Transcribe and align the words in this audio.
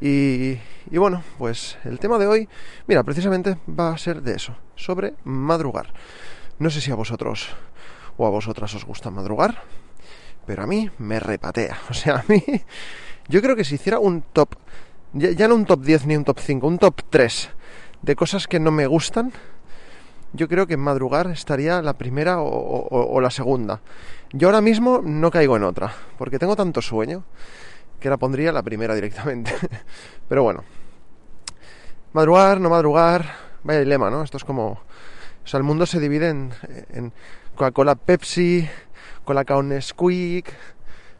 Y, 0.02 0.58
y 0.90 0.98
bueno, 0.98 1.22
pues 1.38 1.78
el 1.84 1.98
tema 1.98 2.18
de 2.18 2.26
hoy, 2.26 2.46
mira, 2.86 3.02
precisamente 3.04 3.56
va 3.66 3.88
a 3.88 3.96
ser 3.96 4.20
de 4.20 4.34
eso, 4.34 4.54
sobre 4.76 5.14
madrugar. 5.24 5.94
No 6.58 6.68
sé 6.68 6.82
si 6.82 6.90
a 6.90 6.94
vosotros 6.94 7.48
o 8.18 8.26
a 8.26 8.30
vosotras 8.30 8.74
os 8.74 8.84
gusta 8.84 9.10
madrugar, 9.10 9.62
pero 10.44 10.62
a 10.62 10.66
mí 10.66 10.90
me 10.98 11.20
repatea. 11.20 11.78
O 11.88 11.94
sea, 11.94 12.16
a 12.16 12.24
mí, 12.28 12.44
yo 13.28 13.40
creo 13.40 13.56
que 13.56 13.64
si 13.64 13.76
hiciera 13.76 13.98
un 13.98 14.20
top 14.20 14.56
ya, 15.12 15.48
no 15.48 15.54
un 15.54 15.64
top 15.64 15.80
10 15.80 16.06
ni 16.06 16.16
un 16.16 16.24
top 16.24 16.38
5, 16.38 16.66
un 16.66 16.78
top 16.78 17.00
3 17.08 17.50
de 18.02 18.16
cosas 18.16 18.46
que 18.46 18.60
no 18.60 18.70
me 18.70 18.86
gustan, 18.86 19.32
yo 20.32 20.48
creo 20.48 20.66
que 20.66 20.76
madrugar 20.76 21.28
estaría 21.28 21.80
la 21.82 21.94
primera 21.94 22.36
o, 22.40 23.20
la 23.20 23.30
segunda. 23.30 23.80
Yo 24.32 24.48
ahora 24.48 24.60
mismo 24.60 25.00
no 25.02 25.30
caigo 25.30 25.56
en 25.56 25.64
otra, 25.64 25.94
porque 26.18 26.38
tengo 26.38 26.54
tanto 26.54 26.82
sueño 26.82 27.24
que 27.98 28.10
la 28.10 28.18
pondría 28.18 28.52
la 28.52 28.62
primera 28.62 28.94
directamente. 28.94 29.52
Pero 30.28 30.42
bueno, 30.42 30.64
madrugar, 32.12 32.60
no 32.60 32.68
madrugar, 32.68 33.34
vaya 33.64 33.80
dilema, 33.80 34.10
¿no? 34.10 34.22
Esto 34.22 34.36
es 34.36 34.44
como... 34.44 34.82
O 35.44 35.50
sea, 35.50 35.56
el 35.56 35.64
mundo 35.64 35.86
se 35.86 35.98
divide 35.98 36.28
en, 36.28 36.52
en 36.90 37.12
Coca-Cola 37.54 37.94
Pepsi, 37.94 38.68
Cola 39.24 39.44
Nesquik 39.62 40.52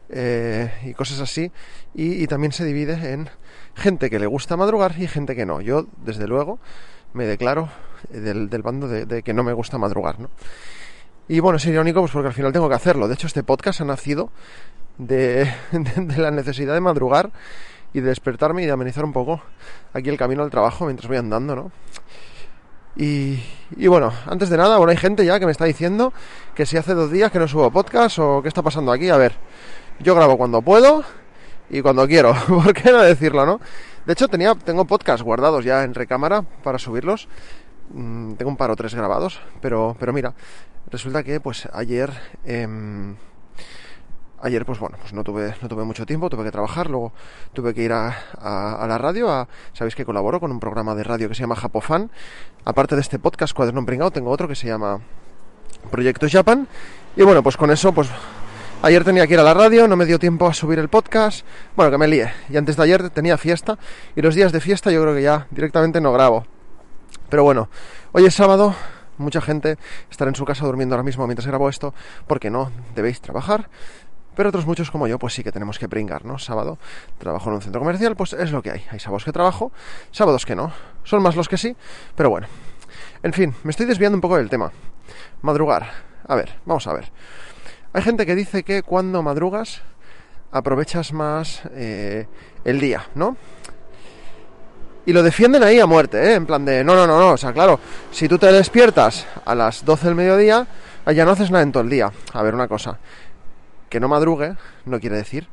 eh, 0.09 0.71
y 0.85 0.93
cosas 0.93 1.19
así. 1.19 1.51
y 1.95 2.27
también 2.27 2.51
se 2.51 2.63
divide 2.63 3.13
en 3.13 3.27
gente 3.75 4.09
que 4.09 4.19
le 4.19 4.27
gusta 4.27 4.57
madrugar 4.57 4.95
y 4.97 5.07
gente 5.07 5.35
que 5.35 5.45
no. 5.45 5.61
Yo, 5.61 5.87
desde 6.03 6.27
luego, 6.27 6.59
me 7.13 7.25
declaro 7.25 7.69
del, 8.09 8.47
bando 8.61 8.87
de, 8.87 9.23
que 9.23 9.33
no 9.33 9.43
me 9.43 9.53
gusta 9.53 9.77
madrugar, 9.77 10.19
¿no? 10.19 10.29
Y 11.27 11.39
bueno, 11.41 11.57
es 11.57 11.65
irónico 11.65 11.99
pues 11.99 12.11
porque 12.11 12.27
al 12.27 12.33
final 12.33 12.51
tengo 12.51 12.67
que 12.69 12.75
hacerlo. 12.75 13.07
De 13.07 13.13
hecho, 13.13 13.27
este 13.27 13.43
podcast 13.43 13.81
ha 13.81 13.85
nacido 13.85 14.31
de, 14.97 15.51
la 16.17 16.31
necesidad 16.31 16.73
de 16.73 16.81
madrugar 16.81 17.31
y 17.93 18.01
de 18.01 18.09
despertarme 18.09 18.63
y 18.63 18.65
de 18.65 18.71
amenizar 18.71 19.05
un 19.05 19.13
poco 19.13 19.41
aquí 19.93 20.09
el 20.09 20.17
camino 20.17 20.43
al 20.43 20.49
trabajo 20.49 20.85
mientras 20.85 21.07
voy 21.07 21.17
andando, 21.17 21.55
¿no? 21.55 21.71
Y, 22.95 23.41
y, 23.77 23.87
bueno, 23.87 24.11
antes 24.25 24.49
de 24.49 24.57
nada, 24.57 24.77
bueno, 24.77 24.91
hay 24.91 24.97
gente 24.97 25.23
ya 25.23 25.39
que 25.39 25.45
me 25.45 25.51
está 25.51 25.65
diciendo 25.65 26.11
que 26.53 26.65
si 26.65 26.75
hace 26.75 26.93
dos 26.93 27.11
días 27.11 27.31
que 27.31 27.39
no 27.39 27.47
subo 27.47 27.71
podcast 27.71 28.19
o 28.19 28.41
qué 28.41 28.47
está 28.47 28.61
pasando 28.61 28.91
aquí. 28.91 29.09
A 29.09 29.17
ver, 29.17 29.33
yo 29.99 30.15
grabo 30.15 30.37
cuando 30.37 30.61
puedo 30.61 31.03
y 31.69 31.81
cuando 31.81 32.07
quiero, 32.07 32.33
¿por 32.47 32.73
qué 32.73 32.91
no 32.91 33.01
decirlo, 33.01 33.45
no? 33.45 33.59
De 34.05 34.13
hecho, 34.13 34.27
tenía, 34.27 34.55
tengo 34.55 34.85
podcasts 34.85 35.23
guardados 35.23 35.65
ya 35.65 35.83
en 35.83 35.93
recámara 35.93 36.41
para 36.63 36.79
subirlos. 36.79 37.27
Mm, 37.93 38.33
tengo 38.33 38.49
un 38.49 38.57
par 38.57 38.71
o 38.71 38.75
tres 38.75 38.95
grabados, 38.95 39.39
pero, 39.61 39.95
pero 39.99 40.13
mira, 40.13 40.33
resulta 40.89 41.23
que 41.23 41.39
pues 41.39 41.67
ayer... 41.73 42.11
Em, 42.45 43.15
ayer 44.41 44.65
pues 44.65 44.79
bueno 44.79 44.97
pues 45.01 45.11
no 45.11 45.23
tuve 45.23 45.53
no 45.61 45.67
tuve 45.67 45.83
mucho 45.83 46.05
tiempo 46.05 46.29
tuve 46.29 46.45
que 46.45 46.51
trabajar 46.51 46.89
luego 46.89 47.11
tuve 47.51 47.73
que 47.73 47.83
ir 47.83 47.91
a, 47.91 48.15
a, 48.39 48.87
la 48.87 48.97
radio 48.97 49.29
a, 49.29 49.49
sabéis 49.73 49.95
que 49.95 50.05
colaboro 50.05 50.39
con 50.39 50.49
un 50.49 50.61
programa 50.61 50.95
de 50.95 51.03
radio 51.03 51.27
que 51.27 51.35
se 51.35 51.41
llama 51.41 51.57
Japofan 51.57 52.09
aparte 52.63 52.95
de 52.95 53.01
este 53.01 53.19
podcast 53.19 53.53
Cuaderno 53.53 53.85
Pringao 53.85 54.11
tengo 54.11 54.31
otro 54.31 54.47
que 54.47 54.55
se 54.55 54.67
llama 54.67 55.01
Proyecto 55.91 56.27
Japan 56.29 56.69
y 57.17 57.23
bueno 57.23 57.43
pues 57.43 57.57
con 57.57 57.69
eso 57.69 57.91
pues 57.91 58.09
Ayer 58.81 59.03
tenía 59.03 59.27
que 59.27 59.33
ir 59.33 59.39
a 59.41 59.43
la 59.43 59.53
radio, 59.53 59.89
no 59.89 59.97
me 59.97 60.05
dio 60.05 60.19
tiempo 60.19 60.47
a 60.47 60.53
subir 60.53 60.79
el 60.79 60.87
podcast. 60.87 61.45
Bueno, 61.75 61.91
que 61.91 61.97
me 61.97 62.07
lié. 62.07 62.31
Y 62.49 62.55
antes 62.55 62.77
de 62.77 62.83
ayer 62.83 63.09
tenía 63.09 63.37
fiesta. 63.37 63.77
Y 64.15 64.21
los 64.21 64.35
días 64.35 64.53
de 64.53 64.61
fiesta 64.61 64.89
yo 64.89 65.01
creo 65.01 65.13
que 65.13 65.21
ya 65.21 65.47
directamente 65.51 65.99
no 65.99 66.13
grabo. 66.13 66.45
Pero 67.27 67.43
bueno, 67.43 67.67
hoy 68.13 68.25
es 68.25 68.33
sábado. 68.33 68.73
Mucha 69.17 69.41
gente 69.41 69.77
estará 70.09 70.29
en 70.29 70.35
su 70.35 70.45
casa 70.45 70.65
durmiendo 70.65 70.95
ahora 70.95 71.03
mismo 71.03 71.27
mientras 71.27 71.45
grabo 71.45 71.67
esto. 71.67 71.93
Porque 72.25 72.49
no, 72.49 72.71
debéis 72.95 73.19
trabajar. 73.19 73.69
Pero 74.33 74.47
otros 74.47 74.65
muchos 74.65 74.91
como 74.91 75.07
yo, 75.07 75.19
pues 75.19 75.33
sí 75.33 75.43
que 75.43 75.51
tenemos 75.51 75.77
que 75.77 75.89
pringar, 75.89 76.23
¿no? 76.23 76.39
Sábado 76.39 76.77
trabajo 77.17 77.49
en 77.49 77.55
un 77.55 77.61
centro 77.61 77.81
comercial, 77.81 78.15
pues 78.15 78.31
es 78.31 78.53
lo 78.53 78.61
que 78.61 78.71
hay. 78.71 78.85
Hay 78.91 79.01
sábados 79.01 79.25
que 79.25 79.33
trabajo, 79.33 79.73
sábados 80.11 80.45
que 80.45 80.55
no. 80.55 80.71
Son 81.03 81.21
más 81.21 81.35
los 81.35 81.49
que 81.49 81.57
sí, 81.57 81.75
pero 82.15 82.29
bueno. 82.29 82.47
En 83.23 83.33
fin, 83.33 83.53
me 83.63 83.71
estoy 83.71 83.87
desviando 83.87 84.15
un 84.15 84.21
poco 84.21 84.37
del 84.37 84.49
tema. 84.49 84.71
Madrugar. 85.41 85.91
A 86.25 86.35
ver, 86.35 86.55
vamos 86.65 86.87
a 86.87 86.93
ver. 86.93 87.11
Hay 87.91 88.01
gente 88.03 88.25
que 88.25 88.35
dice 88.35 88.63
que 88.63 88.83
cuando 88.83 89.23
madrugas 89.23 89.81
aprovechas 90.51 91.11
más 91.13 91.61
eh, 91.71 92.27
el 92.63 92.79
día, 92.79 93.07
¿no? 93.15 93.35
Y 95.05 95.13
lo 95.13 95.23
defienden 95.23 95.63
ahí 95.63 95.79
a 95.79 95.87
muerte, 95.87 96.21
¿eh? 96.23 96.33
En 96.35 96.45
plan 96.45 96.63
de, 96.65 96.83
no, 96.83 96.95
no, 96.95 97.07
no, 97.07 97.17
no, 97.17 97.31
o 97.31 97.37
sea, 97.37 97.51
claro, 97.51 97.79
si 98.11 98.27
tú 98.27 98.37
te 98.37 98.51
despiertas 98.51 99.25
a 99.43 99.55
las 99.55 99.83
12 99.83 100.05
del 100.05 100.15
mediodía, 100.15 100.67
ya 101.15 101.25
no 101.25 101.31
haces 101.31 101.49
nada 101.49 101.63
en 101.63 101.71
todo 101.71 101.81
el 101.81 101.89
día. 101.89 102.11
A 102.33 102.43
ver, 102.43 102.53
una 102.53 102.67
cosa, 102.67 102.99
que 103.89 103.99
no 103.99 104.07
madrugue 104.07 104.55
no 104.85 104.99
quiere 104.99 105.15
decir 105.15 105.47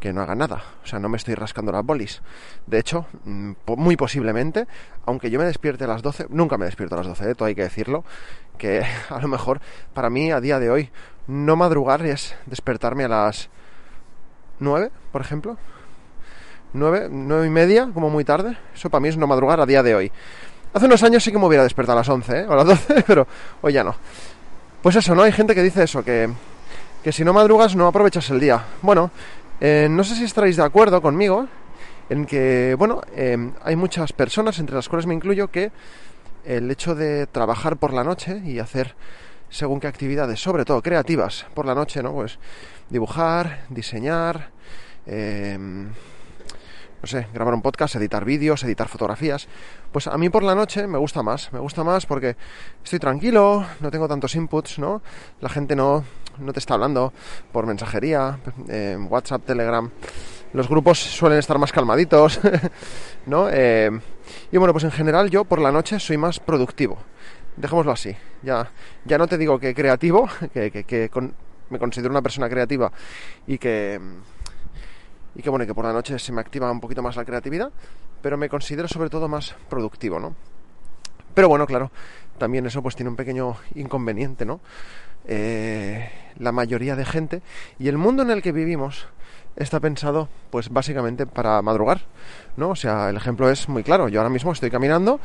que 0.00 0.12
no 0.12 0.22
haga 0.22 0.34
nada. 0.34 0.62
O 0.82 0.86
sea, 0.86 0.98
no 0.98 1.08
me 1.08 1.16
estoy 1.16 1.34
rascando 1.34 1.72
las 1.72 1.84
bolis. 1.84 2.22
De 2.66 2.78
hecho, 2.78 3.06
mm, 3.24 3.52
muy 3.76 3.96
posiblemente, 3.96 4.66
aunque 5.04 5.30
yo 5.30 5.38
me 5.38 5.44
despierte 5.44 5.84
a 5.84 5.88
las 5.88 6.02
12, 6.02 6.26
nunca 6.30 6.56
me 6.56 6.66
despierto 6.66 6.94
a 6.94 6.98
las 6.98 7.08
12, 7.08 7.30
¿eh? 7.30 7.34
todo 7.34 7.48
hay 7.48 7.54
que 7.54 7.62
decirlo, 7.62 8.04
que 8.56 8.84
a 9.10 9.18
lo 9.20 9.28
mejor 9.28 9.60
para 9.94 10.10
mí 10.10 10.30
a 10.30 10.40
día 10.40 10.58
de 10.58 10.70
hoy 10.70 10.90
no 11.28 11.56
madrugar 11.56 12.04
es 12.04 12.34
despertarme 12.46 13.04
a 13.04 13.08
las 13.08 13.48
9, 14.58 14.90
por 15.12 15.20
ejemplo. 15.20 15.56
9, 16.72 17.08
9 17.10 17.46
y 17.46 17.50
media, 17.50 17.88
como 17.94 18.10
muy 18.10 18.24
tarde. 18.24 18.56
Eso 18.74 18.90
para 18.90 19.00
mí 19.00 19.08
es 19.08 19.16
no 19.16 19.26
madrugar 19.26 19.60
a 19.60 19.66
día 19.66 19.82
de 19.82 19.94
hoy. 19.94 20.12
Hace 20.72 20.86
unos 20.86 21.02
años 21.02 21.22
sí 21.22 21.30
que 21.30 21.38
me 21.38 21.46
hubiera 21.46 21.62
despertado 21.62 21.98
a 21.98 22.00
las 22.00 22.08
11 22.08 22.40
¿eh? 22.40 22.46
o 22.48 22.52
a 22.52 22.56
las 22.56 22.66
12, 22.66 23.04
pero 23.06 23.26
hoy 23.62 23.72
ya 23.72 23.84
no. 23.84 23.94
Pues 24.82 24.96
eso, 24.96 25.14
¿no? 25.14 25.22
Hay 25.22 25.32
gente 25.32 25.54
que 25.54 25.62
dice 25.62 25.82
eso, 25.82 26.02
que, 26.02 26.28
que 27.02 27.12
si 27.12 27.24
no 27.24 27.32
madrugas 27.32 27.76
no 27.76 27.86
aprovechas 27.86 28.28
el 28.30 28.40
día. 28.40 28.64
Bueno, 28.82 29.10
eh, 29.60 29.88
no 29.90 30.04
sé 30.04 30.14
si 30.14 30.24
estaréis 30.24 30.56
de 30.56 30.64
acuerdo 30.64 31.02
conmigo 31.02 31.46
en 32.08 32.24
que, 32.24 32.74
bueno, 32.78 33.02
eh, 33.14 33.52
hay 33.64 33.76
muchas 33.76 34.12
personas, 34.12 34.58
entre 34.58 34.76
las 34.76 34.88
cuales 34.88 35.06
me 35.06 35.14
incluyo, 35.14 35.48
que 35.48 35.72
el 36.44 36.70
hecho 36.70 36.94
de 36.94 37.26
trabajar 37.26 37.76
por 37.76 37.92
la 37.92 38.04
noche 38.04 38.40
y 38.44 38.58
hacer 38.58 38.94
según 39.50 39.80
qué 39.80 39.86
actividades, 39.86 40.40
sobre 40.40 40.64
todo 40.64 40.82
creativas, 40.82 41.46
por 41.54 41.66
la 41.66 41.74
noche, 41.74 42.02
¿no? 42.02 42.12
Pues 42.12 42.38
dibujar, 42.90 43.64
diseñar, 43.70 44.50
em, 45.06 45.88
no 47.00 47.06
sé, 47.06 47.28
grabar 47.32 47.54
un 47.54 47.62
podcast, 47.62 47.94
editar 47.96 48.24
vídeos, 48.24 48.64
editar 48.64 48.88
fotografías. 48.88 49.48
Pues 49.92 50.06
a 50.06 50.18
mí 50.18 50.28
por 50.30 50.42
la 50.42 50.54
noche 50.54 50.86
me 50.86 50.98
gusta 50.98 51.22
más, 51.22 51.52
me 51.52 51.60
gusta 51.60 51.84
más 51.84 52.06
porque 52.06 52.36
estoy 52.82 52.98
tranquilo, 52.98 53.64
no 53.80 53.90
tengo 53.90 54.08
tantos 54.08 54.34
inputs, 54.34 54.78
¿no? 54.78 55.00
La 55.40 55.48
gente 55.48 55.76
no, 55.76 56.04
no 56.38 56.52
te 56.52 56.58
está 56.58 56.74
hablando 56.74 57.12
por 57.52 57.66
mensajería, 57.66 58.38
WhatsApp, 59.08 59.44
Telegram. 59.44 59.88
Los 60.52 60.68
grupos 60.68 60.98
suelen 60.98 61.38
estar 61.38 61.58
más 61.58 61.72
calmaditos, 61.72 62.40
¿no? 63.26 63.48
Em, 63.50 64.00
y 64.50 64.56
bueno, 64.56 64.72
pues 64.72 64.84
en 64.84 64.90
general 64.90 65.30
yo 65.30 65.44
por 65.44 65.60
la 65.60 65.70
noche 65.70 66.00
soy 66.00 66.16
más 66.16 66.40
productivo 66.40 66.98
dejémoslo 67.58 67.92
así. 67.92 68.16
Ya, 68.42 68.70
ya 69.04 69.18
no 69.18 69.26
te 69.26 69.38
digo 69.38 69.58
que 69.58 69.74
creativo, 69.74 70.28
que, 70.52 70.70
que, 70.70 71.10
me 71.70 71.78
considero 71.78 72.10
una 72.10 72.22
persona 72.22 72.48
creativa 72.48 72.90
y 73.46 73.58
que, 73.58 74.00
y 75.34 75.42
que, 75.42 75.50
bueno, 75.50 75.66
que 75.66 75.74
por 75.74 75.84
la 75.84 75.92
noche 75.92 76.18
se 76.18 76.32
me 76.32 76.40
activa 76.40 76.70
un 76.70 76.80
poquito 76.80 77.02
más 77.02 77.16
la 77.16 77.24
creatividad, 77.24 77.70
pero 78.22 78.36
me 78.36 78.48
considero 78.48 78.88
sobre 78.88 79.10
todo 79.10 79.28
más 79.28 79.54
productivo, 79.68 80.18
¿no? 80.18 80.34
Pero 81.34 81.48
bueno, 81.48 81.66
claro, 81.66 81.90
también 82.38 82.66
eso 82.66 82.82
pues 82.82 82.96
tiene 82.96 83.10
un 83.10 83.16
pequeño 83.16 83.56
inconveniente, 83.74 84.44
¿no? 84.44 84.60
Eh, 85.26 86.10
la 86.38 86.52
mayoría 86.52 86.96
de 86.96 87.04
gente 87.04 87.42
y 87.78 87.88
el 87.88 87.98
mundo 87.98 88.22
en 88.22 88.30
el 88.30 88.40
que 88.40 88.50
vivimos 88.50 89.08
está 89.56 89.80
pensado 89.80 90.28
pues 90.50 90.70
básicamente 90.70 91.26
para 91.26 91.60
madrugar, 91.62 92.02
¿no? 92.56 92.70
O 92.70 92.76
sea, 92.76 93.10
el 93.10 93.16
ejemplo 93.16 93.50
es 93.50 93.68
muy 93.68 93.82
claro. 93.82 94.08
Yo 94.08 94.20
ahora 94.20 94.30
mismo 94.30 94.52
estoy 94.52 94.70
caminando 94.70 95.20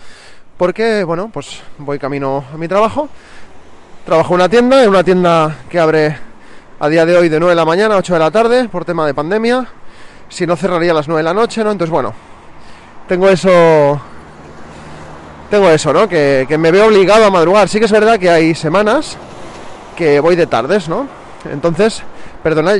porque, 0.63 1.04
bueno, 1.04 1.30
pues 1.30 1.60
voy 1.77 2.00
camino 2.00 2.45
a 2.54 2.56
mi 2.56 2.69
trabajo. 2.69 3.10
Trabajo 4.06 4.30
en 4.30 4.36
una 4.36 4.48
tienda, 4.48 4.81
en 4.81 4.88
una 4.88 5.04
tienda 5.04 5.57
que 5.69 5.77
abre 5.77 6.18
a 6.80 6.88
día 6.88 7.06
de 7.06 7.18
hoy 7.18 7.27
de 7.27 7.38
9 7.38 7.51
de 7.51 7.56
la 7.57 7.65
mañana 7.65 7.95
a 7.95 7.98
8 7.98 8.13
de 8.13 8.19
la 8.19 8.31
tarde 8.31 8.69
por 8.69 8.86
tema 8.86 9.06
de 9.06 9.13
pandemia. 9.13 9.68
Si 10.30 10.48
no 10.48 10.56
cerraría 10.56 10.92
a 10.92 10.94
las 10.94 11.10
9 11.10 11.19
de 11.19 11.24
la 11.25 11.33
noche, 11.33 11.65
¿no? 11.65 11.71
Entonces, 11.71 11.92
bueno, 11.92 12.13
tengo 13.10 13.27
eso 13.27 14.00
tengo 15.50 15.69
eso, 15.69 15.92
¿no? 15.92 16.07
Que, 16.07 16.48
me 16.57 16.71
veo 16.71 16.88
obligado 16.88 17.25
a 17.25 17.30
madrugar. 17.30 17.68
Sí 17.68 17.80
que 17.80 17.86
es 17.86 17.92
verdad 17.92 18.18
que 18.18 18.30
hay 18.30 18.56
semanas 18.56 19.18
que 19.98 20.21
voy 20.21 20.38
de 20.38 20.48
tardes, 20.48 20.88
¿no? 20.88 21.10
Entonces, 21.51 22.04
perdona, 22.42 22.75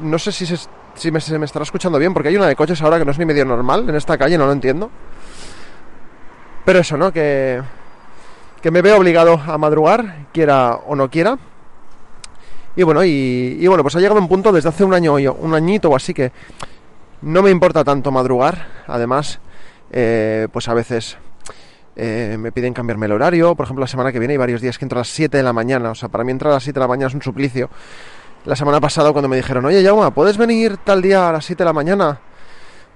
no 0.00 0.18
sé 0.18 0.32
si 0.32 1.12
me, 1.12 1.20
se 1.20 1.38
me 1.38 1.46
estará 1.46 1.62
escuchando 1.62 2.00
bien, 2.00 2.12
porque 2.12 2.30
hay 2.30 2.36
una 2.36 2.48
de 2.48 2.56
coches 2.56 2.82
ahora 2.82 2.98
que 2.98 3.04
no 3.04 3.12
es 3.12 3.18
ni 3.20 3.26
medio 3.26 3.44
normal 3.44 3.88
en 3.88 3.94
esta 3.94 4.18
calle, 4.18 4.36
no 4.36 4.46
lo 4.46 4.50
entiendo. 4.50 4.90
Pero 6.68 6.80
eso, 6.80 6.98
¿no? 6.98 7.10
Que, 7.10 7.62
que 8.60 8.70
me 8.70 8.82
veo 8.82 8.98
obligado 8.98 9.40
a 9.40 9.56
madrugar, 9.56 10.26
quiera 10.34 10.74
o 10.74 10.94
no 10.94 11.08
quiera. 11.08 11.38
Y 12.76 12.82
bueno, 12.82 13.02
y, 13.02 13.66
bueno, 13.66 13.82
pues 13.82 13.96
ha 13.96 14.00
llegado 14.00 14.20
un 14.20 14.28
punto 14.28 14.52
desde 14.52 14.68
hace 14.68 14.84
un 14.84 14.92
año, 14.92 15.14
un 15.14 15.54
añito 15.54 15.88
o 15.88 15.96
así 15.96 16.12
que 16.12 16.30
no 17.22 17.40
me 17.40 17.48
importa 17.48 17.84
tanto 17.84 18.12
madrugar. 18.12 18.66
Además, 18.86 19.40
eh, 19.90 20.46
pues 20.52 20.68
a 20.68 20.74
veces 20.74 21.16
eh, 21.96 22.36
me 22.38 22.52
piden 22.52 22.74
cambiarme 22.74 23.06
el 23.06 23.12
horario. 23.12 23.54
Por 23.54 23.64
ejemplo, 23.64 23.80
la 23.80 23.88
semana 23.88 24.12
que 24.12 24.18
viene 24.18 24.32
hay 24.32 24.38
varios 24.38 24.60
días 24.60 24.76
que 24.76 24.84
entro 24.84 24.98
a 24.98 25.00
las 25.00 25.08
7 25.08 25.38
de 25.38 25.42
la 25.42 25.54
mañana. 25.54 25.92
O 25.92 25.94
sea, 25.94 26.10
para 26.10 26.22
mí 26.22 26.32
entrar 26.32 26.50
a 26.50 26.56
las 26.56 26.64
7 26.64 26.78
de 26.78 26.84
la 26.84 26.88
mañana 26.88 27.08
es 27.08 27.14
un 27.14 27.22
suplicio. 27.22 27.70
La 28.44 28.56
semana 28.56 28.78
pasada 28.78 29.10
cuando 29.12 29.30
me 29.30 29.36
dijeron, 29.36 29.64
oye, 29.64 29.82
Yauma, 29.82 30.10
¿puedes 30.10 30.36
venir 30.36 30.76
tal 30.84 31.00
día 31.00 31.30
a 31.30 31.32
las 31.32 31.46
7 31.46 31.62
de 31.62 31.64
la 31.64 31.72
mañana? 31.72 32.20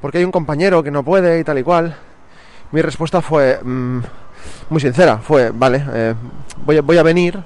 Porque 0.03 0.19
hay 0.19 0.25
un 0.25 0.31
compañero 0.31 0.83
que 0.83 0.91
no 0.91 1.03
puede 1.03 1.41
y 1.41 1.45
tal 1.45 1.59
y 1.59 1.63
cual. 1.63 1.97
Mi 2.73 2.83
respuesta 2.83 3.21
fue 3.21 3.61
mmm, 3.63 4.01
muy 4.71 4.81
sincera. 4.81 5.19
Fue, 5.19 5.51
vale, 5.51 5.85
eh, 5.93 6.15
voy, 6.65 6.79
a, 6.79 6.83
voy 6.83 6.99
a 6.99 7.03
venir, 7.03 7.39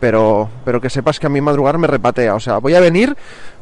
pero, 0.00 0.50
pero 0.64 0.80
que 0.80 0.90
sepas 0.90 1.18
que 1.18 1.26
a 1.26 1.30
mi 1.30 1.40
madrugar 1.40 1.78
me 1.78 1.86
repatea. 1.86 2.34
O 2.34 2.40
sea, 2.40 2.58
voy 2.58 2.74
a 2.74 2.80
venir 2.80 3.16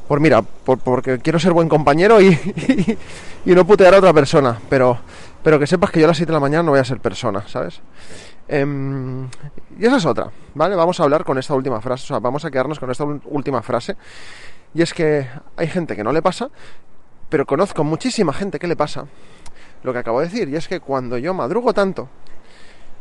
por 0.08 0.20
mira, 0.20 0.42
por, 0.42 0.78
porque 0.78 1.18
quiero 1.20 1.38
ser 1.38 1.52
buen 1.52 1.68
compañero 1.68 2.20
y, 2.20 2.28
y, 3.46 3.54
no 3.54 3.66
putear 3.66 3.94
a 3.94 3.98
otra 3.98 4.12
persona, 4.12 4.60
pero, 4.68 4.98
pero 5.42 5.58
que 5.58 5.66
sepas 5.66 5.90
que 5.90 6.00
yo 6.00 6.06
a 6.06 6.08
las 6.08 6.16
7 6.16 6.30
de 6.30 6.34
la 6.34 6.40
mañana 6.40 6.62
no 6.64 6.72
voy 6.72 6.80
a 6.80 6.84
ser 6.84 7.00
persona, 7.00 7.46
¿sabes? 7.48 7.80
Eh, 8.48 8.66
y 9.78 9.86
esa 9.86 9.96
es 9.96 10.04
otra, 10.04 10.30
¿vale? 10.54 10.74
Vamos 10.76 11.00
a 11.00 11.04
hablar 11.04 11.24
con 11.24 11.38
esta 11.38 11.54
última 11.54 11.80
frase, 11.80 12.04
o 12.04 12.06
sea, 12.08 12.18
vamos 12.18 12.44
a 12.44 12.50
quedarnos 12.50 12.78
con 12.78 12.90
esta 12.90 13.04
última 13.04 13.62
frase, 13.62 13.96
y 14.74 14.82
es 14.82 14.92
que 14.92 15.26
hay 15.56 15.68
gente 15.68 15.96
que 15.96 16.04
no 16.04 16.12
le 16.12 16.20
pasa, 16.20 16.50
pero 17.28 17.46
conozco 17.46 17.82
muchísima 17.82 18.34
gente 18.34 18.58
que 18.58 18.66
le 18.66 18.76
pasa 18.76 19.06
lo 19.82 19.92
que 19.92 19.98
acabo 19.98 20.20
de 20.20 20.26
decir, 20.26 20.48
y 20.48 20.56
es 20.56 20.68
que 20.68 20.80
cuando 20.80 21.18
yo 21.18 21.34
madrugo 21.34 21.72
tanto, 21.72 22.08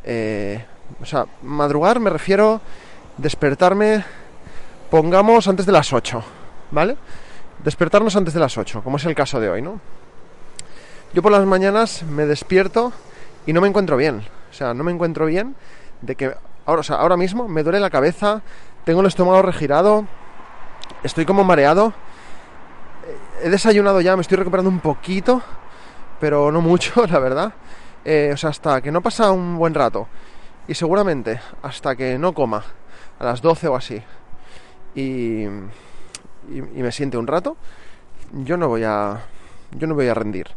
eh, 0.04 0.64
o 1.02 1.06
sea, 1.06 1.26
madrugar 1.44 2.00
me 2.00 2.10
refiero 2.10 2.62
despertarme, 3.18 4.04
pongamos, 4.90 5.48
antes 5.48 5.66
de 5.66 5.72
las 5.72 5.94
8, 5.94 6.24
¿vale? 6.72 6.98
Despertarnos 7.64 8.16
antes 8.16 8.34
de 8.34 8.40
las 8.40 8.58
8, 8.58 8.82
como 8.84 8.98
es 8.98 9.06
el 9.06 9.16
caso 9.16 9.40
de 9.40 9.50
hoy, 9.50 9.62
¿no? 9.62 9.80
Yo 11.14 11.22
por 11.22 11.32
las 11.32 11.46
mañanas 11.46 12.04
me 12.04 12.26
despierto 12.26 12.94
y 13.46 13.54
no 13.54 13.62
me 13.62 13.68
encuentro 13.68 13.98
bien. 13.98 14.24
O 14.50 14.54
sea, 14.54 14.74
no 14.74 14.84
me 14.84 14.92
encuentro 14.92 15.26
bien 15.26 15.56
de 16.02 16.16
que 16.16 16.34
ahora, 16.66 16.80
o 16.80 16.84
sea, 16.84 16.98
ahora 16.98 17.18
mismo 17.18 17.48
me 17.48 17.64
duele 17.64 17.80
la 17.80 17.90
cabeza, 17.90 18.42
tengo 18.86 19.02
el 19.02 19.08
estómago 19.08 19.42
regirado, 19.42 20.06
estoy 21.04 21.26
como 21.26 21.44
mareado. 21.44 21.94
He 23.44 23.50
desayunado 23.50 24.02
ya, 24.02 24.16
me 24.16 24.22
estoy 24.22 24.38
recuperando 24.38 24.70
un 24.70 24.80
poquito, 24.80 25.42
pero 26.22 26.52
no 26.52 26.62
mucho, 26.62 27.06
la 27.12 27.20
verdad. 27.20 27.54
Eh, 28.06 28.32
o 28.34 28.38
sea, 28.38 28.52
hasta 28.52 28.80
que 28.82 28.92
no 28.92 29.02
pasa 29.02 29.32
un 29.32 29.58
buen 29.58 29.74
rato 29.74 30.08
y 30.68 30.74
seguramente 30.74 31.40
hasta 31.62 31.96
que 31.96 32.18
no 32.18 32.34
coma 32.34 32.64
a 33.20 33.26
las 33.26 33.42
12 33.42 33.68
o 33.68 33.76
así 33.76 34.02
y, 34.96 35.44
y, 35.44 35.52
me 36.50 36.92
siente 36.92 37.18
un 37.18 37.28
rato, 37.28 37.58
yo 38.32 38.58
no 38.58 38.68
voy 38.68 38.84
a 38.84 39.20
yo 39.78 39.88
no 39.88 39.96
voy 39.96 40.08
a 40.08 40.14
rendir. 40.14 40.48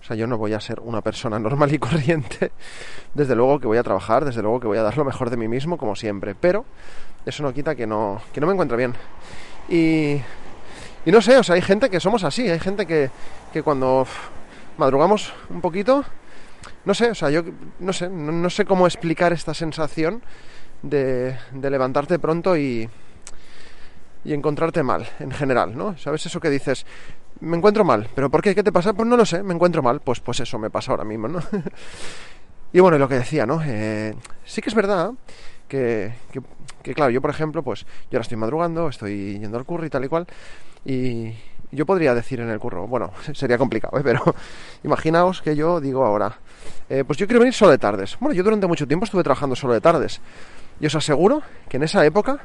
O 0.00 0.04
sea, 0.04 0.16
yo 0.16 0.26
no 0.26 0.36
voy 0.36 0.52
a 0.52 0.60
ser 0.60 0.80
una 0.80 1.00
persona 1.00 1.38
normal 1.46 1.72
y 1.72 1.78
corriente. 1.78 2.52
Desde 3.14 3.34
luego 3.34 3.60
que 3.60 3.66
voy 3.66 3.78
a 3.78 3.82
trabajar, 3.82 4.24
desde 4.24 4.42
luego 4.42 4.60
que 4.60 4.66
voy 4.66 4.78
a 4.78 4.82
dar 4.82 4.96
lo 4.98 5.04
mejor 5.04 5.30
de 5.30 5.36
mí 5.36 5.48
mismo, 5.48 5.78
como 5.78 5.96
siempre. 5.96 6.34
Pero 6.34 6.64
eso 7.24 7.42
no 7.42 7.52
quita 7.52 7.74
que 7.74 7.86
no, 7.86 8.20
que 8.32 8.40
no 8.40 8.46
me 8.46 8.52
encuentre 8.52 8.76
bien. 8.76 8.94
Y, 9.68 10.20
y 11.04 11.10
no 11.10 11.20
sé, 11.20 11.38
o 11.38 11.42
sea, 11.42 11.54
hay 11.54 11.62
gente 11.62 11.88
que 11.88 12.00
somos 12.00 12.24
así. 12.24 12.48
Hay 12.48 12.60
gente 12.60 12.86
que, 12.86 13.10
que 13.52 13.62
cuando 13.62 14.06
madrugamos 14.76 15.32
un 15.50 15.60
poquito, 15.60 16.04
no 16.84 16.94
sé, 16.94 17.10
o 17.10 17.14
sea, 17.14 17.30
yo 17.30 17.42
no 17.80 17.92
sé, 17.92 18.08
no, 18.08 18.50
sé 18.50 18.64
cómo 18.64 18.86
explicar 18.86 19.32
esta 19.32 19.54
sensación 19.54 20.22
de, 20.82 21.36
levantarte 21.52 22.18
pronto 22.18 22.56
y, 22.56 22.88
y 24.24 24.32
encontrarte 24.32 24.82
mal, 24.82 25.08
en 25.18 25.30
general, 25.30 25.76
¿no? 25.76 25.96
¿Sabes 25.98 26.26
eso 26.26 26.40
que 26.40 26.50
dices? 26.50 26.86
me 27.42 27.56
encuentro 27.56 27.84
mal. 27.84 28.08
¿Pero 28.14 28.30
por 28.30 28.40
qué? 28.40 28.54
¿Qué 28.54 28.62
te 28.62 28.72
pasa? 28.72 28.92
Pues 28.92 29.08
no 29.08 29.16
lo 29.16 29.26
sé, 29.26 29.42
me 29.42 29.52
encuentro 29.52 29.82
mal. 29.82 30.00
Pues, 30.00 30.20
pues 30.20 30.40
eso 30.40 30.58
me 30.58 30.70
pasa 30.70 30.92
ahora 30.92 31.04
mismo, 31.04 31.28
¿no? 31.28 31.40
y 32.72 32.80
bueno, 32.80 32.98
lo 32.98 33.08
que 33.08 33.16
decía, 33.16 33.44
¿no? 33.46 33.60
Eh, 33.64 34.14
sí 34.44 34.62
que 34.62 34.70
es 34.70 34.74
verdad 34.74 35.12
que, 35.68 36.14
que, 36.30 36.40
que, 36.82 36.94
claro, 36.94 37.10
yo 37.10 37.20
por 37.20 37.30
ejemplo, 37.30 37.62
pues 37.62 37.80
yo 37.82 38.16
ahora 38.16 38.22
estoy 38.22 38.38
madrugando, 38.38 38.88
estoy 38.88 39.40
yendo 39.40 39.58
al 39.58 39.64
curro 39.64 39.84
y 39.84 39.90
tal 39.90 40.04
y 40.04 40.08
cual, 40.08 40.26
y 40.84 41.32
yo 41.72 41.86
podría 41.86 42.14
decir 42.14 42.40
en 42.40 42.50
el 42.50 42.58
curro, 42.58 42.86
bueno, 42.86 43.10
sería 43.34 43.58
complicado, 43.58 43.98
¿eh? 43.98 44.02
pero 44.04 44.22
imaginaos 44.84 45.42
que 45.42 45.56
yo 45.56 45.80
digo 45.80 46.04
ahora, 46.04 46.38
eh, 46.88 47.04
pues 47.04 47.18
yo 47.18 47.26
quiero 47.26 47.40
venir 47.40 47.54
solo 47.54 47.72
de 47.72 47.78
tardes. 47.78 48.16
Bueno, 48.20 48.34
yo 48.34 48.44
durante 48.44 48.66
mucho 48.66 48.86
tiempo 48.86 49.04
estuve 49.04 49.22
trabajando 49.22 49.56
solo 49.56 49.74
de 49.74 49.80
tardes, 49.80 50.20
y 50.78 50.86
os 50.86 50.94
aseguro 50.94 51.42
que 51.68 51.78
en 51.78 51.82
esa 51.82 52.04
época 52.04 52.40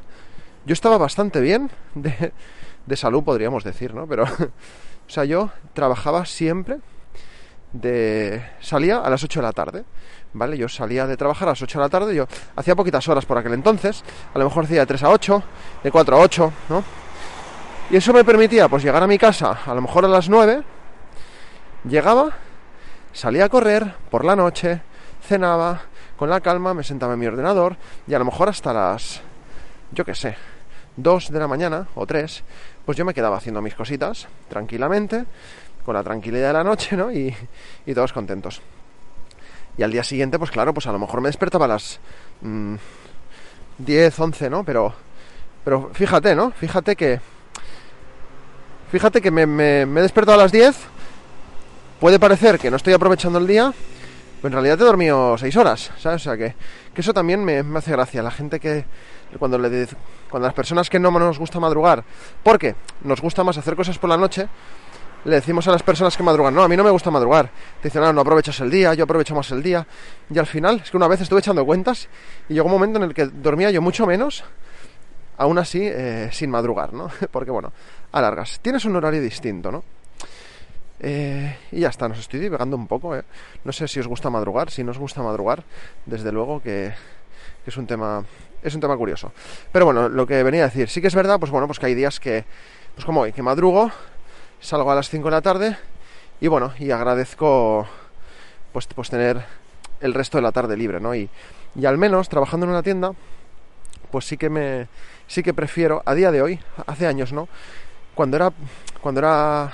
yo 0.66 0.74
estaba 0.74 0.98
bastante 0.98 1.42
bien 1.42 1.70
de, 1.96 2.34
de 2.86 2.96
salud, 2.96 3.24
podríamos 3.24 3.64
decir, 3.64 3.94
¿no? 3.94 4.08
Pero 4.08 4.24
o 5.08 5.10
sea, 5.10 5.24
yo 5.24 5.52
trabajaba 5.74 6.26
siempre 6.26 6.80
de... 7.72 8.44
Salía 8.60 8.98
a 8.98 9.10
las 9.10 9.24
8 9.24 9.40
de 9.40 9.46
la 9.46 9.54
tarde, 9.54 9.86
¿vale? 10.34 10.58
Yo 10.58 10.68
salía 10.68 11.08
de 11.08 11.16
trabajar 11.16 11.48
a 11.48 11.52
las 11.52 11.62
8 11.62 11.80
de 11.80 11.84
la 11.84 11.90
tarde, 11.90 12.16
yo 12.16 12.28
hacía 12.56 12.76
poquitas 12.76 13.08
horas 13.08 13.26
por 13.26 13.38
aquel 13.38 13.54
entonces, 13.54 14.04
a 14.34 14.40
lo 14.40 14.46
mejor 14.46 14.66
hacía 14.66 14.82
de 14.82 14.86
3 14.86 15.04
a 15.04 15.10
8, 15.10 15.44
de 15.84 15.92
4 15.92 16.18
a 16.18 16.20
8, 16.20 16.54
¿no? 16.70 16.84
Y 17.90 17.96
eso 17.96 18.12
me 18.12 18.26
permitía, 18.26 18.68
pues, 18.68 18.84
llegar 18.84 19.02
a 19.02 19.08
mi 19.08 19.18
casa 19.18 19.60
a 19.66 19.74
lo 19.74 19.82
mejor 19.82 20.04
a 20.04 20.10
las 20.10 20.28
9, 20.28 20.62
llegaba, 21.88 22.32
salía 23.14 23.46
a 23.46 23.50
correr 23.50 23.94
por 24.12 24.26
la 24.26 24.36
noche, 24.36 24.82
cenaba, 25.26 25.82
con 26.18 26.30
la 26.30 26.42
calma, 26.42 26.74
me 26.74 26.84
sentaba 26.84 27.14
en 27.14 27.20
mi 27.20 27.28
ordenador, 27.28 27.78
y 28.06 28.14
a 28.14 28.20
lo 28.20 28.26
mejor 28.26 28.50
hasta 28.50 28.74
las... 28.74 29.22
yo 29.92 30.04
qué 30.04 30.16
sé, 30.16 30.36
2 30.98 31.32
de 31.32 31.40
la 31.40 31.48
mañana 31.48 31.88
o 31.96 32.06
3, 32.06 32.44
pues 32.86 32.98
yo 32.98 33.06
me 33.06 33.14
quedaba 33.14 33.38
haciendo 33.38 33.62
mis 33.62 33.74
cositas 33.76 34.28
tranquilamente, 34.50 35.26
con 35.86 35.96
la 35.96 36.04
tranquilidad 36.04 36.48
de 36.48 36.54
la 36.54 36.64
noche, 36.66 36.98
¿no? 36.98 37.10
Y, 37.10 37.34
y 37.86 37.94
todos 37.94 38.12
contentos. 38.12 38.62
Y 39.78 39.84
al 39.84 39.92
día 39.92 40.04
siguiente, 40.04 40.38
pues 40.38 40.52
claro, 40.52 40.74
pues 40.74 40.88
a 40.88 40.92
lo 40.92 41.00
mejor 41.00 41.22
me 41.22 41.30
despertaba 41.30 41.64
a 41.66 41.70
las 41.70 42.02
mmm, 42.42 42.76
10, 43.78 44.20
11, 44.20 44.50
¿no? 44.50 44.66
Pero, 44.66 44.94
pero 45.64 45.90
fíjate, 45.94 46.36
¿no? 46.36 46.52
Fíjate 46.52 46.98
que... 46.98 47.37
Fíjate 48.90 49.22
que 49.22 49.32
me, 49.32 49.46
me, 49.46 49.82
he 49.82 50.02
despertado 50.02 50.40
a 50.40 50.44
las 50.44 50.52
10. 50.52 50.78
Puede 52.00 52.20
parecer 52.20 52.58
que 52.58 52.72
no 52.72 52.78
estoy 52.78 52.94
aprovechando 52.94 53.38
el 53.38 53.46
día, 53.46 53.74
pero 54.42 54.48
en 54.48 54.54
realidad 54.54 54.82
he 54.82 54.86
dormido 54.86 55.38
6 55.38 55.58
horas. 55.58 55.92
O 55.98 56.20
sea 56.20 56.38
que, 56.38 56.56
que 56.94 57.02
eso 57.02 57.14
también 57.14 57.44
me, 57.44 57.64
hace 57.78 57.92
gracia. 57.92 58.24
La 58.24 58.32
gente 58.32 58.62
que, 58.62 58.86
cuando, 59.40 59.58
le, 59.58 59.88
cuando 60.30 60.48
las 60.48 60.54
personas 60.54 60.90
que 60.90 61.00
no 61.00 61.12
nos 61.12 61.38
gusta 61.38 61.60
madrugar, 61.60 62.06
porque 62.44 62.76
nos 63.04 63.20
gusta 63.20 63.44
más 63.44 63.58
hacer 63.58 63.76
cosas 63.76 63.98
por 63.98 64.10
la 64.10 64.16
noche, 64.16 64.48
le 65.26 65.36
decimos 65.36 65.68
a 65.68 65.72
las 65.72 65.84
personas 65.84 66.16
que 66.16 66.24
madrugan, 66.24 66.56
no, 66.56 66.64
a 66.64 66.70
mí 66.70 66.78
no 66.78 66.84
me 66.86 66.90
gusta 66.90 67.12
madrugar. 67.12 67.52
Te 67.82 67.90
dicen, 67.90 68.02
no, 68.02 68.14
no 68.14 68.22
aprovechas 68.22 68.58
el 68.62 68.72
día, 68.72 68.94
yo 68.94 69.04
aprovecho 69.04 69.36
más 69.36 69.52
el 69.52 69.62
día. 69.62 69.86
Y 70.34 70.40
al 70.40 70.46
final, 70.46 70.82
es 70.82 70.92
que 70.92 70.96
una 70.96 71.10
vez 71.10 71.20
estuve 71.20 71.40
echando 71.40 71.66
cuentas 71.66 72.08
y 72.48 72.54
llegó 72.54 72.68
un 72.68 72.72
momento 72.72 73.00
en 73.00 73.04
el 73.04 73.14
que 73.14 73.26
dormía 73.26 73.70
yo 73.70 73.82
mucho 73.82 74.08
menos, 74.08 74.46
aún 75.38 75.58
así, 75.58 75.82
eh, 75.84 76.30
sin 76.32 76.50
madrugar, 76.50 76.94
¿no? 76.94 77.10
Porque 77.32 77.52
bueno, 77.52 77.72
alargas. 78.12 78.60
Tienes 78.62 78.86
un 78.86 78.96
horario 78.96 79.22
distinto, 79.22 79.72
¿no? 79.72 79.84
Eh, 81.00 81.56
y 81.72 81.82
ya 81.82 81.90
está, 81.90 82.08
nos 82.08 82.20
estoy 82.20 82.40
divagando 82.40 82.76
un 82.76 82.88
poco. 82.88 83.16
¿eh? 83.16 83.24
No 83.64 83.72
sé 83.72 83.88
si 83.88 84.00
os 84.00 84.08
gusta 84.08 84.30
madrugar. 84.30 84.72
Si 84.72 84.84
no 84.84 84.92
os 84.92 84.98
gusta 84.98 85.22
madrugar, 85.22 85.64
desde 86.06 86.32
luego 86.32 86.62
que, 86.62 86.94
es 87.66 87.78
un 87.78 87.88
tema 87.88 88.24
es 88.64 88.74
un 88.74 88.82
tema 88.82 88.98
curioso. 88.98 89.32
Pero 89.72 89.86
bueno, 89.86 90.10
lo 90.10 90.26
que 90.26 90.42
venía 90.44 90.64
a 90.64 90.66
decir, 90.66 90.90
sí 90.90 91.00
que 91.00 91.08
es 91.08 91.16
verdad, 91.16 91.40
pues 91.40 91.52
bueno, 91.52 91.68
pues 91.68 91.80
que 91.80 91.86
hay 91.86 91.96
días 91.96 92.20
que, 92.20 92.44
pues 92.96 93.06
como 93.06 93.22
hoy, 93.22 93.32
que 93.32 93.44
madrugo, 93.44 93.92
salgo 94.60 94.92
a 94.92 94.96
las 94.96 95.10
5 95.10 95.26
de 95.26 95.32
la 95.32 95.42
tarde 95.42 95.78
y 96.42 96.48
bueno, 96.48 96.74
y 96.80 96.92
agradezco 96.92 97.88
pues, 98.74 98.88
pues 98.88 99.10
tener 99.10 99.46
el 100.02 100.14
resto 100.14 100.38
de 100.38 100.42
la 100.42 100.52
tarde 100.52 100.76
libre, 100.76 101.00
¿no? 101.00 101.16
Y, 101.16 101.30
y 101.76 101.86
al 101.86 101.98
menos 101.98 102.30
trabajando 102.30 102.66
en 102.66 102.72
una 102.72 102.84
tienda, 102.84 103.12
pues 104.12 104.26
sí 104.26 104.38
que 104.38 104.50
me 104.50 104.88
sí 105.28 105.44
que 105.44 105.54
prefiero 105.54 106.02
a 106.06 106.14
día 106.14 106.32
de 106.32 106.42
hoy, 106.42 106.60
hace 106.86 107.08
años, 107.08 107.34
¿no? 107.34 107.48
Cuando 108.16 108.38
era 108.38 108.52
cuando 109.02 109.20
era 109.20 109.72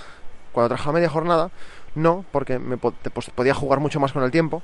cuando 0.51 0.69
trabajaba 0.69 0.93
media 0.93 1.09
jornada, 1.09 1.51
no, 1.95 2.25
porque 2.31 2.59
me 2.59 2.77
pues, 2.77 3.29
podía 3.33 3.53
jugar 3.53 3.79
mucho 3.79 3.99
más 3.99 4.11
con 4.11 4.23
el 4.23 4.31
tiempo, 4.31 4.61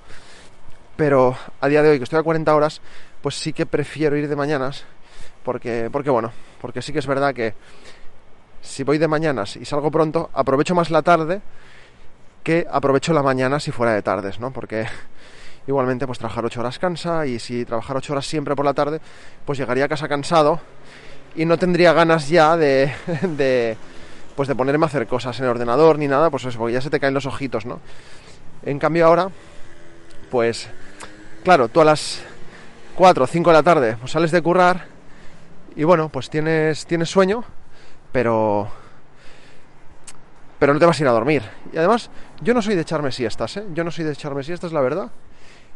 pero 0.96 1.36
a 1.62 1.68
día 1.68 1.82
de 1.82 1.90
hoy 1.90 1.98
que 1.98 2.04
estoy 2.04 2.20
a 2.20 2.24
40 2.24 2.54
horas, 2.54 2.82
pues 3.22 3.36
sí 3.36 3.54
que 3.54 3.66
prefiero 3.66 4.18
ir 4.18 4.28
de 4.28 4.36
mañanas, 4.36 4.86
porque, 5.44 5.90
porque 5.92 6.10
bueno, 6.10 6.32
porque 6.62 6.82
sí 6.82 6.92
que 6.92 7.00
es 7.00 7.08
verdad 7.08 7.34
que 7.34 7.54
si 8.62 8.84
voy 8.84 8.98
de 8.98 9.08
mañanas 9.08 9.56
y 9.56 9.66
salgo 9.66 9.90
pronto, 9.92 10.30
aprovecho 10.34 10.76
más 10.76 10.92
la 10.92 11.02
tarde 11.02 11.42
que 12.44 12.68
aprovecho 12.70 13.14
la 13.14 13.24
mañana 13.24 13.60
si 13.60 13.72
fuera 13.72 13.94
de 13.94 14.02
tardes, 14.02 14.40
¿no? 14.40 14.52
Porque 14.52 14.86
igualmente 15.68 16.06
pues 16.06 16.18
trabajar 16.18 16.46
ocho 16.46 16.60
horas 16.60 16.80
cansa 16.80 17.26
y 17.26 17.40
si 17.40 17.66
trabajar 17.66 17.98
ocho 17.98 18.14
horas 18.14 18.26
siempre 18.26 18.56
por 18.56 18.66
la 18.66 18.74
tarde, 18.74 19.00
pues 19.46 19.58
llegaría 19.58 19.86
a 19.86 19.88
casa 19.88 20.08
cansado 20.08 20.60
y 21.36 21.46
no 21.46 21.58
tendría 21.58 21.94
ganas 21.94 22.30
ya 22.30 22.58
de, 22.58 22.92
de 23.22 23.78
pues 24.36 24.48
de 24.48 24.56
ponerme 24.56 24.86
a 24.86 24.88
hacer 24.88 25.06
cosas 25.08 25.38
en 25.40 25.46
el 25.46 25.52
ordenador 25.52 26.00
ni 26.00 26.08
nada, 26.08 26.30
pues 26.30 26.46
eso, 26.46 26.58
porque 26.58 26.74
ya 26.74 26.82
se 26.82 26.90
te 26.90 27.00
caen 27.00 27.14
los 27.14 27.26
ojitos, 27.26 27.66
¿no? 27.66 27.80
En 28.64 28.80
cambio 28.80 29.06
ahora, 29.06 29.30
pues 30.32 30.70
claro, 31.44 31.68
tú 31.68 31.82
a 31.82 31.86
las 31.86 32.22
4 32.96 33.24
o 33.24 33.28
5 33.28 33.50
de 33.50 33.54
la 33.54 33.64
tarde 33.64 33.98
pues 34.00 34.12
sales 34.12 34.32
de 34.32 34.42
currar 34.42 34.88
y 35.76 35.84
bueno, 35.84 36.10
pues 36.10 36.30
tienes, 36.30 36.86
tienes 36.86 37.10
sueño, 37.10 37.44
pero 38.12 38.70
pero 40.60 40.74
no 40.74 40.80
te 40.80 40.86
vas 40.86 41.00
a 41.00 41.04
ir 41.04 41.08
a 41.08 41.12
dormir. 41.12 41.44
Y 41.74 41.78
además, 41.78 42.10
yo 42.42 42.54
no 42.54 42.62
soy 42.62 42.76
de 42.76 42.82
echarme 42.82 43.12
siestas, 43.12 43.58
¿eh? 43.58 43.66
Yo 43.74 43.84
no 43.84 43.92
soy 43.92 44.06
de 44.06 44.12
echarme 44.12 44.44
siestas, 44.44 44.72
la 44.72 44.82
verdad. 44.82 45.10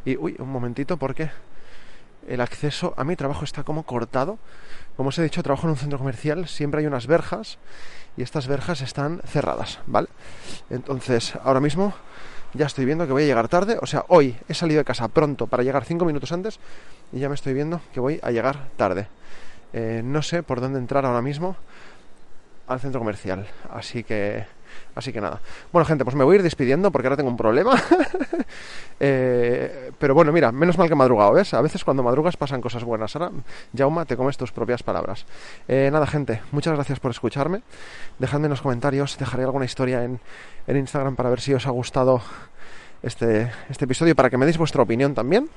Y, 0.06 0.18
uy, 0.18 0.36
un 0.40 0.50
momentito, 0.50 0.98
porque 0.98 1.32
el 2.28 2.42
acceso 2.42 2.94
a 2.98 3.04
mi 3.04 3.16
trabajo 3.16 3.46
está 3.46 3.64
como 3.64 3.84
cortado. 3.84 4.38
Como 4.98 5.10
os 5.10 5.18
he 5.18 5.24
dicho, 5.24 5.42
trabajo 5.42 5.68
en 5.68 5.72
un 5.72 5.78
centro 5.78 5.98
comercial, 5.98 6.48
siempre 6.48 6.82
hay 6.82 6.86
unas 6.86 7.08
verjas 7.08 7.58
y 8.16 8.22
estas 8.22 8.48
verjas 8.48 8.82
están 8.82 9.22
cerradas, 9.26 9.80
¿vale? 9.88 10.10
Entonces, 10.70 11.34
ahora 11.44 11.60
mismo 11.60 11.94
ya 12.54 12.68
estoy 12.68 12.86
viendo 12.86 13.08
que 13.08 13.14
voy 13.14 13.24
a 13.24 13.28
llegar 13.28 13.48
tarde. 13.48 13.78
O 13.82 13.88
sea, 13.88 14.06
hoy 14.10 14.36
he 14.48 14.54
salido 14.54 14.80
de 14.80 14.86
casa 14.86 15.08
pronto 15.08 15.48
para 15.48 15.64
llegar 15.64 15.86
cinco 15.86 16.06
minutos 16.06 16.32
antes 16.32 16.60
y 17.12 17.20
ya 17.20 17.30
me 17.30 17.36
estoy 17.36 17.54
viendo 17.54 17.82
que 17.94 18.00
voy 18.00 18.20
a 18.22 18.32
llegar 18.32 18.70
tarde. 18.76 19.08
Eh, 19.74 20.02
no 20.04 20.22
sé 20.22 20.44
por 20.44 20.62
dónde 20.62 20.78
entrar 20.78 21.06
ahora 21.06 21.22
mismo 21.22 21.56
al 22.68 22.80
centro 22.80 23.00
comercial. 23.00 23.48
Así 23.72 24.04
que 24.04 24.46
Así 24.96 25.12
que 25.12 25.22
nada. 25.22 25.42
Bueno, 25.72 25.86
gente, 25.86 26.04
pues 26.04 26.16
me 26.16 26.24
voy 26.24 26.34
a 26.34 26.38
ir 26.38 26.44
despidiendo 26.44 26.92
porque 26.92 27.08
ahora 27.08 27.18
tengo 27.18 27.30
un 27.30 27.38
problema. 27.38 27.82
Eh, 29.06 29.92
pero 30.00 30.14
bueno, 30.14 30.32
mira, 30.32 30.54
menos 30.54 30.78
mal 30.78 30.88
que 30.88 30.96
madrugado, 30.96 31.34
¿ves? 31.34 31.54
A 31.54 31.62
veces 31.62 31.84
cuando 31.84 32.04
madrugas 32.04 32.38
pasan 32.38 32.62
cosas 32.62 32.86
buenas. 32.86 33.14
Ahora, 33.16 33.32
Jauma, 33.76 34.06
te 34.06 34.16
comes 34.16 34.38
tus 34.38 34.54
propias 34.54 34.82
palabras. 34.82 35.26
Eh, 35.68 35.90
nada, 35.92 36.08
gente, 36.08 36.42
muchas 36.52 36.74
gracias 36.74 37.02
por 37.02 37.12
escucharme. 37.12 37.64
Dejadme 38.20 38.46
en 38.46 38.52
los 38.52 38.62
comentarios, 38.62 39.18
dejaré 39.18 39.44
alguna 39.44 39.66
historia 39.66 40.06
en, 40.06 40.22
en 40.68 40.78
Instagram 40.78 41.18
para 41.18 41.30
ver 41.30 41.42
si 41.42 41.54
os 41.54 41.68
ha 41.68 41.72
gustado 41.72 42.22
este, 43.02 43.52
este 43.70 43.86
episodio, 43.86 44.16
para 44.16 44.30
que 44.30 44.38
me 44.38 44.46
deis 44.46 44.58
vuestra 44.58 44.82
opinión 44.82 45.14
también. 45.14 45.50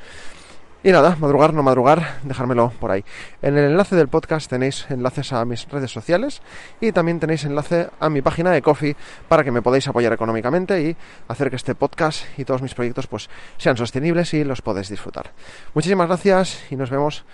Y 0.86 0.92
nada, 0.92 1.16
madrugar, 1.18 1.52
no 1.52 1.64
madrugar, 1.64 2.20
dejármelo 2.22 2.70
por 2.78 2.92
ahí. 2.92 3.04
En 3.42 3.58
el 3.58 3.72
enlace 3.72 3.96
del 3.96 4.06
podcast 4.06 4.48
tenéis 4.48 4.86
enlaces 4.88 5.32
a 5.32 5.44
mis 5.44 5.68
redes 5.68 5.90
sociales 5.90 6.42
y 6.80 6.92
también 6.92 7.18
tenéis 7.18 7.42
enlace 7.42 7.88
a 7.98 8.08
mi 8.08 8.22
página 8.22 8.52
de 8.52 8.62
Coffee 8.62 8.94
para 9.26 9.42
que 9.42 9.50
me 9.50 9.62
podáis 9.62 9.88
apoyar 9.88 10.12
económicamente 10.12 10.80
y 10.80 10.96
hacer 11.26 11.50
que 11.50 11.56
este 11.56 11.74
podcast 11.74 12.26
y 12.38 12.44
todos 12.44 12.62
mis 12.62 12.74
proyectos 12.74 13.08
pues 13.08 13.28
sean 13.56 13.76
sostenibles 13.76 14.32
y 14.34 14.44
los 14.44 14.62
podéis 14.62 14.88
disfrutar. 14.88 15.32
Muchísimas 15.74 16.06
gracias 16.06 16.62
y 16.70 16.76
nos 16.76 16.88
vemos, 16.88 17.24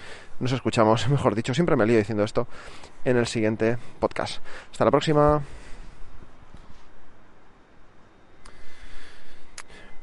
nos 0.40 0.52
escuchamos, 0.52 1.06
mejor 1.10 1.34
dicho, 1.34 1.52
siempre 1.52 1.76
me 1.76 1.84
lío 1.84 1.98
diciendo 1.98 2.24
esto, 2.24 2.46
en 3.04 3.18
el 3.18 3.26
siguiente 3.26 3.76
podcast. 4.00 4.38
Hasta 4.70 4.86
la 4.86 4.90
próxima. 4.90 5.42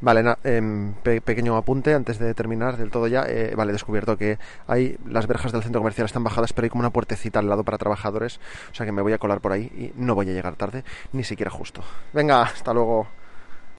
Vale, 0.02 0.24
em, 0.44 0.94
pequeño 0.94 1.58
apunte 1.58 1.94
antes 1.94 2.20
de 2.20 2.34
terminar 2.34 2.78
del 2.78 2.90
todo 2.90 3.08
ya. 3.08 3.26
Eh, 3.28 3.54
vale, 3.56 3.72
he 3.72 3.74
descubierto 3.74 4.18
que 4.18 4.40
hay 4.68 4.98
las 5.06 5.28
verjas 5.28 5.52
del 5.52 5.62
centro 5.62 5.82
comercial 5.82 6.06
están 6.06 6.24
bajadas, 6.24 6.54
pero 6.54 6.66
hay 6.66 6.70
como 6.70 6.82
una 6.82 6.90
puertecita 6.90 7.40
al 7.40 7.50
lado 7.50 7.64
para 7.64 7.78
trabajadores. 7.78 8.40
O 8.72 8.76
sea 8.76 8.86
que 8.86 8.92
me 8.92 9.02
voy 9.02 9.14
a 9.14 9.18
colar 9.18 9.42
por 9.42 9.52
ahí 9.52 9.64
y 9.76 9.92
no 10.00 10.16
voy 10.16 10.30
a 10.30 10.34
llegar 10.34 10.56
tarde, 10.56 10.84
ni 11.12 11.24
siquiera 11.24 11.52
justo. 11.52 11.84
Venga, 12.14 12.44
hasta 12.44 12.74
luego. 12.74 13.19